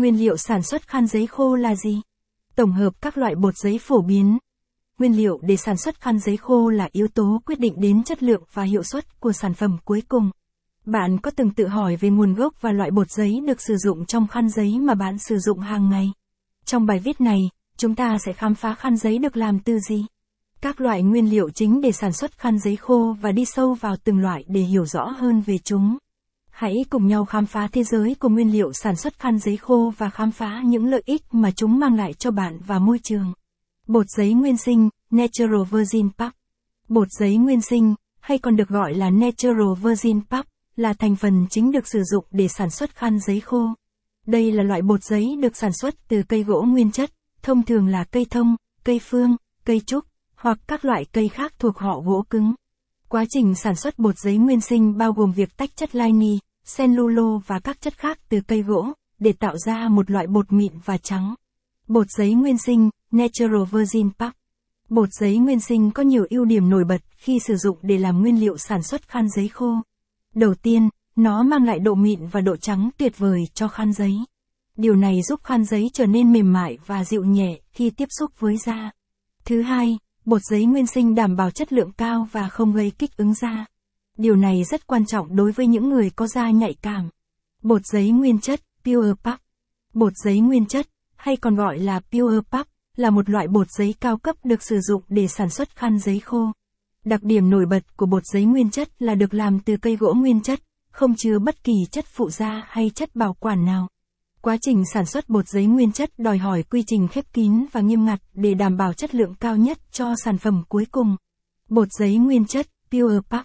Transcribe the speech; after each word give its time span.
Nguyên 0.00 0.18
liệu 0.18 0.36
sản 0.36 0.62
xuất 0.62 0.88
khăn 0.88 1.06
giấy 1.06 1.26
khô 1.26 1.54
là 1.54 1.74
gì? 1.74 2.00
Tổng 2.56 2.72
hợp 2.72 2.90
các 3.00 3.18
loại 3.18 3.34
bột 3.34 3.54
giấy 3.56 3.78
phổ 3.78 4.02
biến. 4.02 4.38
Nguyên 4.98 5.16
liệu 5.16 5.38
để 5.42 5.56
sản 5.56 5.76
xuất 5.76 6.00
khăn 6.00 6.18
giấy 6.18 6.36
khô 6.36 6.68
là 6.68 6.88
yếu 6.92 7.08
tố 7.08 7.40
quyết 7.46 7.60
định 7.60 7.74
đến 7.80 8.02
chất 8.02 8.22
lượng 8.22 8.42
và 8.52 8.62
hiệu 8.62 8.82
suất 8.82 9.20
của 9.20 9.32
sản 9.32 9.54
phẩm 9.54 9.76
cuối 9.84 10.02
cùng. 10.08 10.30
Bạn 10.84 11.18
có 11.18 11.30
từng 11.30 11.50
tự 11.50 11.66
hỏi 11.66 11.96
về 11.96 12.10
nguồn 12.10 12.34
gốc 12.34 12.54
và 12.60 12.72
loại 12.72 12.90
bột 12.90 13.10
giấy 13.10 13.40
được 13.46 13.60
sử 13.60 13.76
dụng 13.76 14.06
trong 14.06 14.26
khăn 14.26 14.48
giấy 14.48 14.78
mà 14.80 14.94
bạn 14.94 15.18
sử 15.18 15.38
dụng 15.38 15.58
hàng 15.58 15.90
ngày? 15.90 16.12
Trong 16.64 16.86
bài 16.86 16.98
viết 16.98 17.20
này, 17.20 17.40
chúng 17.76 17.94
ta 17.94 18.18
sẽ 18.26 18.32
khám 18.32 18.54
phá 18.54 18.74
khăn 18.74 18.96
giấy 18.96 19.18
được 19.18 19.36
làm 19.36 19.60
từ 19.60 19.78
gì? 19.78 20.06
Các 20.60 20.80
loại 20.80 21.02
nguyên 21.02 21.30
liệu 21.30 21.50
chính 21.50 21.80
để 21.80 21.92
sản 21.92 22.12
xuất 22.12 22.38
khăn 22.38 22.58
giấy 22.58 22.76
khô 22.76 23.16
và 23.20 23.32
đi 23.32 23.44
sâu 23.44 23.74
vào 23.74 23.96
từng 24.04 24.18
loại 24.18 24.44
để 24.48 24.60
hiểu 24.60 24.84
rõ 24.84 25.04
hơn 25.04 25.40
về 25.40 25.58
chúng. 25.58 25.98
Hãy 26.60 26.84
cùng 26.90 27.06
nhau 27.06 27.24
khám 27.24 27.46
phá 27.46 27.68
thế 27.72 27.84
giới 27.84 28.14
của 28.20 28.28
nguyên 28.28 28.52
liệu 28.52 28.72
sản 28.72 28.96
xuất 28.96 29.18
khăn 29.18 29.38
giấy 29.38 29.56
khô 29.56 29.92
và 29.98 30.10
khám 30.10 30.30
phá 30.30 30.62
những 30.64 30.86
lợi 30.86 31.02
ích 31.04 31.22
mà 31.32 31.50
chúng 31.50 31.78
mang 31.78 31.94
lại 31.94 32.12
cho 32.12 32.30
bạn 32.30 32.58
và 32.66 32.78
môi 32.78 32.98
trường. 33.02 33.32
Bột 33.86 34.06
giấy 34.08 34.32
nguyên 34.32 34.56
sinh, 34.56 34.88
Natural 35.10 35.62
Virgin 35.70 36.08
Pulp. 36.18 36.32
Bột 36.88 37.08
giấy 37.10 37.36
nguyên 37.36 37.60
sinh, 37.60 37.94
hay 38.20 38.38
còn 38.38 38.56
được 38.56 38.68
gọi 38.68 38.94
là 38.94 39.10
Natural 39.10 39.74
Virgin 39.82 40.20
Pulp, 40.20 40.46
là 40.76 40.92
thành 40.92 41.16
phần 41.16 41.46
chính 41.50 41.70
được 41.70 41.88
sử 41.88 42.02
dụng 42.02 42.24
để 42.30 42.48
sản 42.48 42.70
xuất 42.70 42.96
khăn 42.96 43.18
giấy 43.26 43.40
khô. 43.40 43.68
Đây 44.26 44.52
là 44.52 44.62
loại 44.62 44.82
bột 44.82 45.04
giấy 45.04 45.36
được 45.42 45.56
sản 45.56 45.72
xuất 45.72 45.94
từ 46.08 46.22
cây 46.28 46.42
gỗ 46.42 46.62
nguyên 46.62 46.90
chất, 46.92 47.10
thông 47.42 47.62
thường 47.62 47.86
là 47.86 48.04
cây 48.04 48.26
thông, 48.30 48.56
cây 48.84 49.00
phương, 49.02 49.36
cây 49.64 49.80
trúc, 49.86 50.04
hoặc 50.36 50.58
các 50.68 50.84
loại 50.84 51.04
cây 51.12 51.28
khác 51.28 51.52
thuộc 51.58 51.78
họ 51.78 52.00
gỗ 52.00 52.24
cứng. 52.30 52.54
Quá 53.08 53.24
trình 53.28 53.54
sản 53.54 53.76
xuất 53.76 53.98
bột 53.98 54.18
giấy 54.18 54.36
nguyên 54.36 54.60
sinh 54.60 54.96
bao 54.96 55.12
gồm 55.12 55.32
việc 55.32 55.56
tách 55.56 55.76
chất 55.76 55.94
lini, 55.94 56.38
cellulo 56.76 57.38
và 57.46 57.58
các 57.58 57.80
chất 57.80 57.98
khác 57.98 58.18
từ 58.28 58.40
cây 58.40 58.62
gỗ, 58.62 58.92
để 59.18 59.32
tạo 59.32 59.56
ra 59.66 59.88
một 59.88 60.10
loại 60.10 60.26
bột 60.26 60.52
mịn 60.52 60.72
và 60.84 60.98
trắng. 60.98 61.34
Bột 61.88 62.06
giấy 62.10 62.34
nguyên 62.34 62.58
sinh, 62.58 62.90
Natural 63.10 63.64
Virgin 63.70 64.10
Pulp. 64.18 64.32
Bột 64.88 65.08
giấy 65.20 65.38
nguyên 65.38 65.60
sinh 65.60 65.90
có 65.90 66.02
nhiều 66.02 66.26
ưu 66.30 66.44
điểm 66.44 66.70
nổi 66.70 66.84
bật 66.84 67.00
khi 67.16 67.38
sử 67.38 67.56
dụng 67.56 67.78
để 67.82 67.98
làm 67.98 68.20
nguyên 68.20 68.40
liệu 68.40 68.58
sản 68.58 68.82
xuất 68.82 69.08
khăn 69.08 69.28
giấy 69.36 69.48
khô. 69.48 69.74
Đầu 70.34 70.54
tiên, 70.54 70.88
nó 71.16 71.42
mang 71.42 71.64
lại 71.64 71.78
độ 71.78 71.94
mịn 71.94 72.26
và 72.26 72.40
độ 72.40 72.56
trắng 72.56 72.90
tuyệt 72.98 73.18
vời 73.18 73.40
cho 73.54 73.68
khăn 73.68 73.92
giấy. 73.92 74.14
Điều 74.76 74.96
này 74.96 75.22
giúp 75.22 75.40
khăn 75.44 75.64
giấy 75.64 75.90
trở 75.92 76.06
nên 76.06 76.32
mềm 76.32 76.52
mại 76.52 76.78
và 76.86 77.04
dịu 77.04 77.24
nhẹ 77.24 77.58
khi 77.72 77.90
tiếp 77.90 78.08
xúc 78.18 78.30
với 78.38 78.56
da. 78.56 78.90
Thứ 79.44 79.62
hai, 79.62 79.98
bột 80.24 80.42
giấy 80.50 80.64
nguyên 80.64 80.86
sinh 80.86 81.14
đảm 81.14 81.36
bảo 81.36 81.50
chất 81.50 81.72
lượng 81.72 81.92
cao 81.92 82.28
và 82.32 82.48
không 82.48 82.72
gây 82.72 82.90
kích 82.98 83.16
ứng 83.16 83.34
da. 83.34 83.66
Điều 84.20 84.36
này 84.36 84.64
rất 84.64 84.86
quan 84.86 85.06
trọng 85.06 85.36
đối 85.36 85.52
với 85.52 85.66
những 85.66 85.88
người 85.88 86.10
có 86.10 86.26
da 86.26 86.50
nhạy 86.50 86.74
cảm. 86.82 87.08
Bột 87.62 87.82
giấy 87.92 88.10
nguyên 88.10 88.40
chất, 88.40 88.60
Pure 88.84 89.12
Puff. 89.24 89.36
Bột 89.94 90.12
giấy 90.24 90.40
nguyên 90.40 90.66
chất, 90.66 90.86
hay 91.16 91.36
còn 91.36 91.56
gọi 91.56 91.78
là 91.78 92.00
Pure 92.00 92.38
Puff, 92.50 92.64
là 92.96 93.10
một 93.10 93.30
loại 93.30 93.48
bột 93.48 93.66
giấy 93.70 93.94
cao 94.00 94.16
cấp 94.16 94.36
được 94.44 94.62
sử 94.62 94.80
dụng 94.80 95.02
để 95.08 95.28
sản 95.28 95.50
xuất 95.50 95.76
khăn 95.76 95.98
giấy 95.98 96.20
khô. 96.20 96.52
Đặc 97.04 97.22
điểm 97.22 97.50
nổi 97.50 97.66
bật 97.66 97.96
của 97.96 98.06
bột 98.06 98.22
giấy 98.32 98.44
nguyên 98.44 98.70
chất 98.70 99.02
là 99.02 99.14
được 99.14 99.34
làm 99.34 99.60
từ 99.60 99.76
cây 99.76 99.96
gỗ 99.96 100.14
nguyên 100.14 100.40
chất, 100.40 100.60
không 100.90 101.14
chứa 101.16 101.38
bất 101.38 101.64
kỳ 101.64 101.74
chất 101.90 102.04
phụ 102.08 102.30
gia 102.30 102.66
hay 102.68 102.90
chất 102.94 103.16
bảo 103.16 103.34
quản 103.40 103.64
nào. 103.64 103.88
Quá 104.40 104.56
trình 104.60 104.82
sản 104.94 105.06
xuất 105.06 105.28
bột 105.28 105.48
giấy 105.48 105.66
nguyên 105.66 105.92
chất 105.92 106.10
đòi 106.18 106.38
hỏi 106.38 106.62
quy 106.62 106.82
trình 106.86 107.08
khép 107.08 107.24
kín 107.32 107.64
và 107.72 107.80
nghiêm 107.80 108.04
ngặt 108.04 108.20
để 108.34 108.54
đảm 108.54 108.76
bảo 108.76 108.92
chất 108.92 109.14
lượng 109.14 109.34
cao 109.34 109.56
nhất 109.56 109.78
cho 109.92 110.14
sản 110.24 110.38
phẩm 110.38 110.62
cuối 110.68 110.86
cùng. 110.90 111.16
Bột 111.68 111.88
giấy 111.98 112.16
nguyên 112.16 112.44
chất, 112.44 112.66
Pure 112.90 113.18
Puff. 113.30 113.44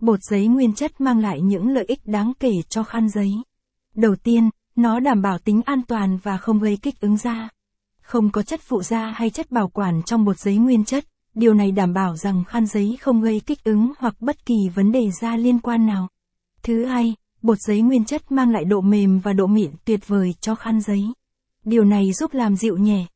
Bột 0.00 0.22
giấy 0.22 0.46
nguyên 0.46 0.74
chất 0.74 1.00
mang 1.00 1.18
lại 1.18 1.40
những 1.40 1.68
lợi 1.68 1.84
ích 1.88 2.00
đáng 2.04 2.32
kể 2.40 2.62
cho 2.68 2.82
khăn 2.82 3.08
giấy. 3.08 3.32
Đầu 3.94 4.16
tiên, 4.16 4.50
nó 4.76 5.00
đảm 5.00 5.22
bảo 5.22 5.38
tính 5.38 5.62
an 5.64 5.82
toàn 5.88 6.18
và 6.22 6.36
không 6.36 6.58
gây 6.58 6.78
kích 6.82 7.00
ứng 7.00 7.16
da. 7.16 7.48
Không 8.02 8.30
có 8.30 8.42
chất 8.42 8.60
phụ 8.62 8.82
da 8.82 9.12
hay 9.16 9.30
chất 9.30 9.50
bảo 9.50 9.68
quản 9.68 10.02
trong 10.02 10.24
bột 10.24 10.38
giấy 10.38 10.56
nguyên 10.56 10.84
chất, 10.84 11.04
điều 11.34 11.54
này 11.54 11.72
đảm 11.72 11.92
bảo 11.92 12.16
rằng 12.16 12.44
khăn 12.44 12.66
giấy 12.66 12.98
không 13.00 13.22
gây 13.22 13.40
kích 13.40 13.64
ứng 13.64 13.92
hoặc 13.98 14.14
bất 14.20 14.46
kỳ 14.46 14.68
vấn 14.74 14.92
đề 14.92 15.10
da 15.20 15.36
liên 15.36 15.58
quan 15.58 15.86
nào. 15.86 16.08
Thứ 16.62 16.84
hai, 16.84 17.14
bột 17.42 17.58
giấy 17.60 17.80
nguyên 17.80 18.04
chất 18.04 18.32
mang 18.32 18.50
lại 18.50 18.64
độ 18.64 18.80
mềm 18.80 19.18
và 19.18 19.32
độ 19.32 19.46
mịn 19.46 19.70
tuyệt 19.84 20.08
vời 20.08 20.34
cho 20.40 20.54
khăn 20.54 20.80
giấy. 20.80 21.04
Điều 21.64 21.84
này 21.84 22.12
giúp 22.12 22.34
làm 22.34 22.56
dịu 22.56 22.76
nhẹ, 22.76 23.06